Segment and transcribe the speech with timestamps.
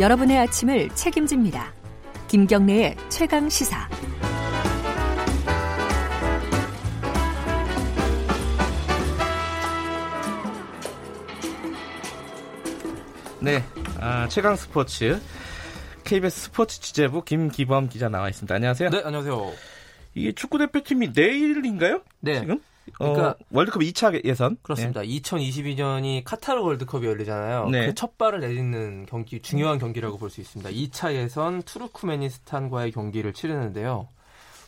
[0.00, 1.74] 여러분의 아침을 책임집니다.
[2.26, 3.86] 김경래의 최강 시사.
[13.40, 13.62] 네,
[14.00, 15.20] 아, 최강 스포츠
[16.04, 18.54] KBS 스포츠 취재부 김기범 기자 나와 있습니다.
[18.54, 18.88] 안녕하세요.
[18.88, 19.52] 네, 안녕하세요.
[20.14, 22.00] 이게 축구 대표팀이 내일인가요?
[22.20, 22.40] 네.
[22.40, 22.58] 지금?
[22.94, 24.56] 그러니까 어, 월드컵 2차 예선.
[24.62, 25.00] 그렇습니다.
[25.02, 27.68] 2022년이 카타르 월드컵이 열리잖아요.
[27.70, 27.86] 네.
[27.86, 30.70] 그첫 발을 내딛는 경기, 중요한 경기라고 볼 수 있습니다.
[30.70, 34.08] 2차 예선 투르크메니스탄과의 경기를 치르는데요.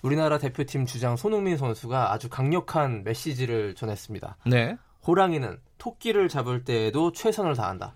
[0.02, 4.36] 우리나라 대표팀 주장 손흥민 선수가 아주 강력한 메시지를 전했습니다.
[4.46, 4.76] 네.
[5.06, 7.94] 호랑이는 토끼를 잡을 때에도 최선을 다한다.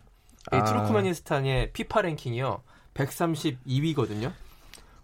[0.52, 0.64] 이 아.
[0.64, 2.62] 투르크메니스탄의 피파 랭킹이요.
[2.94, 4.32] 132위거든요.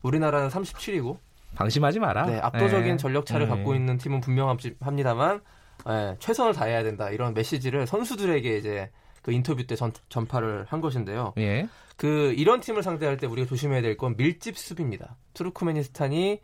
[0.03, 1.19] 우리나라는 37위고
[1.55, 2.27] 방심하지 마라.
[2.27, 2.97] 네, 압도적인 네.
[2.97, 3.55] 전력차를 네.
[3.55, 5.41] 갖고 있는 팀은 분명합니다만
[5.89, 8.91] 예, 최선을 다해야 된다 이런 메시지를 선수들에게 이제
[9.23, 11.33] 그 인터뷰 때 전, 전파를 한 것인데요.
[11.39, 11.69] 예.
[11.97, 15.17] 그 이런 팀을 상대할 때 우리가 조심해야 될 건 밀집 수비입니다.
[15.35, 16.41] 투르크메니스탄이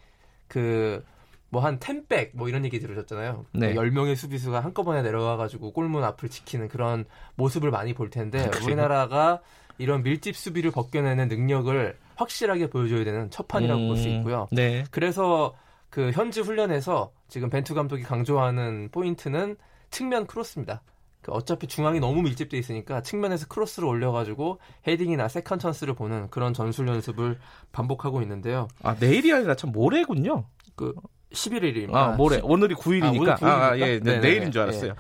[0.49, 1.03] 그
[1.51, 3.47] 뭐 한 ten back 뭐 이런 얘기 들으셨잖아요.
[3.53, 3.75] 네.
[3.75, 7.07] 10명의 수비수가 한꺼번에 내려와 가지고 골문 앞을 지키는 그런
[7.37, 8.65] 모습을 많이 볼 텐데 그래요?
[8.67, 9.41] 우리나라가
[9.79, 14.49] 이런 밀집 수비를 벗겨내는 능력을 확실하게 보여줘야 되는 첫 판이라고 볼수 음, 있고요.
[14.51, 14.85] 네.
[14.91, 15.55] 그래서
[15.89, 19.57] 그 현지 훈련에서 지금 벤투 감독이 강조하는 포인트는
[19.91, 20.83] 측면 크로스입니다.
[21.23, 26.89] 그 어차피 중앙이 너무 밀집돼 있으니까 측면에서 크로스를 올려가지고 헤딩이나 second 찬스를 보는 그런 전술
[26.89, 27.39] 연습을
[27.73, 28.69] 반복하고 있는데요.
[28.83, 30.45] 아, 내일이 아니라 참 모레군요.
[30.77, 30.95] 그
[31.33, 31.95] 11일입니다.
[31.95, 32.41] 아, 모레.
[32.43, 33.05] 오늘이 9일이니까.
[33.05, 33.43] 아, 오늘 9일입니까?
[33.43, 33.85] 아, 예.
[33.85, 34.21] 네, 네네네.
[34.21, 34.95] 내일인 줄 알았어요.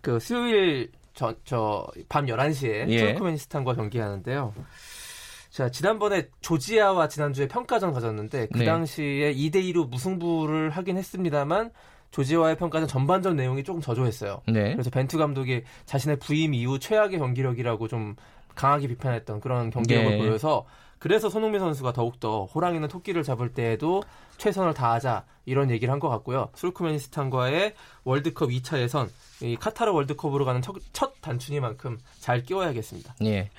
[0.00, 2.98] 그 수요일 저, 저, 밤 11시에 예.
[2.98, 4.54] 투르크메니스탄과 경기하는데요.
[5.58, 8.64] 자, 지난번에 조지아와 지난주에 평가전 가졌는데 그 네.
[8.64, 11.72] 당시에 2대 2로 무승부를 하긴 했습니다만
[12.12, 14.42] 조지아와의 평가전 전반전 내용이 조금 저조했어요.
[14.46, 14.74] 네.
[14.74, 18.14] 그래서 벤투 감독이 자신의 부임 이후 최악의 경기력이라고 좀
[18.54, 20.18] 강하게 비판했던 그런 경기력을 네.
[20.18, 20.64] 보여서
[20.98, 24.02] 그래서 손흥민 선수가 더욱더 호랑이는 토끼를 잡을 때에도
[24.38, 26.48] 최선을 다하자 이런 얘기를 한 것 같고요.
[26.54, 29.08] 수르크메니스탄과의 월드컵 2차 예선
[29.40, 33.14] 이 카타르 월드컵으로 가는 첫, 첫 단추니만큼 잘 끼워야겠습니다.
[33.24, 33.50] 예.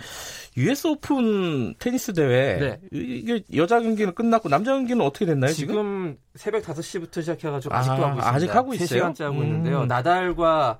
[0.57, 2.79] US 오픈 테니스 대회 네.
[2.91, 5.73] 이게 여자 경기는 끝났고 남자 경기는 어떻게 됐나요, 지금?
[5.73, 8.29] 지금 새벽 5시부터 시작해가지고 아, 아직도 하고 있습니다.
[8.33, 9.03] 아직 하고 있어요?
[9.13, 9.43] 3시간째 하고 음.
[9.43, 9.85] 있는데요.
[9.85, 10.79] 나달과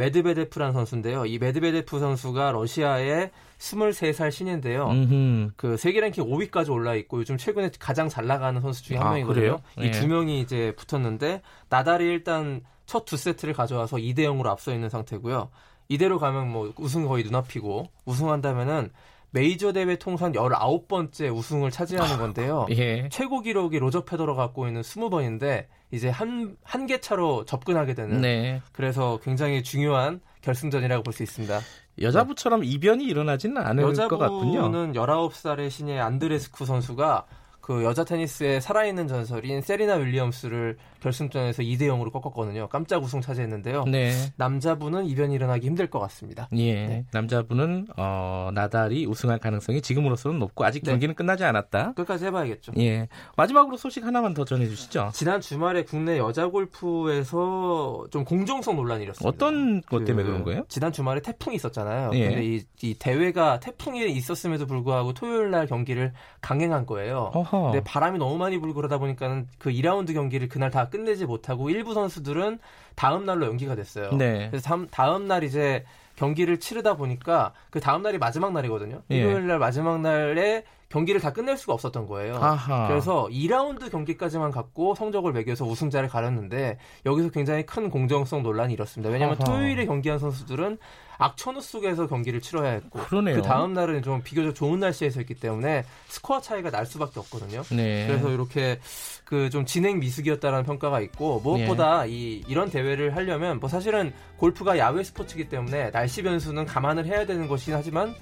[0.00, 1.26] 메드베데프라는 선수인데요.
[1.26, 4.88] 이 메드베데프 선수가 러시아의 23살 신예인데요.
[4.88, 5.50] 음흠.
[5.56, 9.10] 그 세계 랭킹 5위까지 올라 있고 요즘 최근에 가장 잘 나가는 선수 중에 한 아,
[9.10, 9.34] 명이거든요.
[9.34, 9.60] 그래요?
[9.78, 9.90] 이 예.
[9.90, 15.50] 두 명이 이제 붙었는데 나달이 일단 첫 두 세트를 가져와서 2대 0으로 앞서 있는 상태고요.
[15.88, 18.90] 이대로 가면 뭐 우승 거의 눈앞이고 우승한다면은
[19.32, 22.66] 메이저 대회 통산 19번째 우승을 차지하는 건데요.
[22.70, 23.08] 예.
[23.10, 28.60] 최고 기록이 로저 페더러가 갖고 있는 20번인데 이제 한 한 개 차로 접근하게 되는 네.
[28.72, 31.60] 그래서 굉장히 중요한 결승전이라고 볼 수 있습니다.
[32.00, 34.58] 여자부처럼 이변이 일어나지는 않을 것 같군요.
[34.58, 37.26] 여자부는 19살의 신예 안드레스쿠 선수가
[37.60, 42.68] 그 여자 테니스의 살아있는 전설인 세리나 윌리엄스를 결승전에서 2대 0으로 꺾었거든요.
[42.68, 43.84] 깜짝 우승 차지했는데요.
[43.84, 44.12] 네.
[44.36, 46.48] 남자부는 이변이 일어나기 힘들 것 같습니다.
[46.52, 46.74] 예.
[46.74, 47.04] 네.
[47.12, 50.90] 남자분은 어, 나달이 우승할 가능성이 지금으로서는 높고 아직 네.
[50.90, 51.94] 경기는 끝나지 않았다.
[51.94, 52.72] 끝까지 해봐야겠죠.
[52.78, 53.08] 예.
[53.36, 55.10] 마지막으로 소식 하나만 더 전해 주시죠.
[55.14, 59.28] 지난 주말에 국내 여자 골프에서 좀 공정성 논란이 일었습니다.
[59.28, 60.64] 어떤 것 때문에 그 그런 거예요?
[60.68, 62.10] 지난 주말에 태풍이 있었잖아요.
[62.14, 62.28] 예.
[62.28, 67.30] 근데 이, 이 대회가 태풍이 있었음에도 불구하고 토요일 날 경기를 강행한 거예요.
[67.34, 67.59] 어허.
[67.66, 71.94] 근데 바람이 너무 많이 불고 그러다 보니까는 그 2라운드 경기를 그날 다 끝내지 못하고 일부
[71.94, 72.58] 선수들은
[72.94, 74.12] 다음 날로 연기가 됐어요.
[74.12, 74.48] 네.
[74.50, 75.84] 그래서 다음, 다음 날 이제
[76.16, 79.02] 경기를 치르다 보니까 그 다음 날이 마지막 날이거든요.
[79.10, 79.16] 예.
[79.16, 82.34] 일요일 날 마지막 날에 경기를 다 끝낼 수가 없었던 거예요.
[82.36, 82.88] 아하.
[82.88, 89.10] 그래서 2라운드 경기까지만 갖고 성적을 매겨서 우승자를 가렸는데 여기서 굉장히 큰 공정성 논란이 일었습니다.
[89.10, 89.44] 왜냐하면 아하.
[89.52, 90.78] 토요일에 경기한 선수들은
[91.18, 93.36] 악천후 속에서 경기를 치러야 했고 그러네요.
[93.36, 97.62] 그 다음 날은 좀 비교적 좋은 날씨에서 했기 때문에 스코어 차이가 날 수밖에 없거든요.
[97.70, 98.06] 네.
[98.06, 98.78] 그래서 이렇게
[99.24, 101.42] 그 좀 진행 미숙이었다라는 평가가 있고 예.
[101.42, 107.26] 무엇보다 이 이런 대회를 하려면 뭐 사실은 골프가 야외 스포츠이기 때문에 날씨 변수는 감안을 해야
[107.26, 108.14] 되는 것이긴 하지만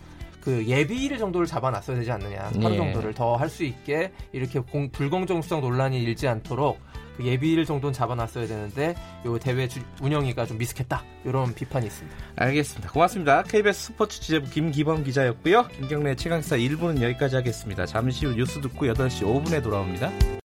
[0.49, 2.77] 그 예비일 정도를 잡아놨어야 되지 않느냐 하루 예.
[2.79, 6.81] 정도를 더 할 수 있게 이렇게 공- 불공정성 논란이 일지 않도록
[7.19, 8.95] 그 예비일 정도는 잡아놨어야 되는데
[9.27, 12.17] 요 대회 주- 운영위가 좀 미숙했다 이런 비판이 있습니다.
[12.37, 12.91] 알겠습니다.
[12.93, 13.43] 고맙습니다.
[13.43, 15.69] KBS 스포츠 취재부 김기범 기자였고요.
[15.69, 17.85] 김경래 최강사 1부는 여기까지 하겠습니다.
[17.85, 20.11] 잠시 후 뉴스 듣고 8시 5분에 돌아옵니다.